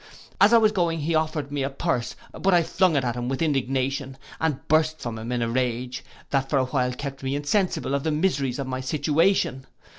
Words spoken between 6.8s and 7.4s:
kept me